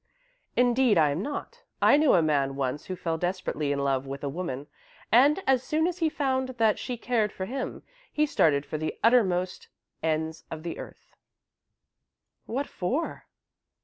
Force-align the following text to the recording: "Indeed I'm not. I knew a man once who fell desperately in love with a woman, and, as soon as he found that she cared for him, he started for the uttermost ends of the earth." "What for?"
"Indeed 0.57 0.97
I'm 0.97 1.21
not. 1.21 1.61
I 1.79 1.95
knew 1.95 2.13
a 2.15 2.23
man 2.23 2.55
once 2.55 2.85
who 2.85 2.95
fell 2.95 3.19
desperately 3.19 3.71
in 3.71 3.77
love 3.77 4.07
with 4.07 4.23
a 4.23 4.29
woman, 4.29 4.65
and, 5.11 5.43
as 5.45 5.61
soon 5.61 5.85
as 5.85 5.99
he 5.99 6.09
found 6.09 6.49
that 6.57 6.79
she 6.79 6.97
cared 6.97 7.31
for 7.31 7.45
him, 7.45 7.83
he 8.11 8.25
started 8.25 8.65
for 8.65 8.79
the 8.79 8.97
uttermost 9.03 9.67
ends 10.01 10.43
of 10.49 10.63
the 10.63 10.79
earth." 10.79 11.15
"What 12.47 12.65
for?" 12.65 13.27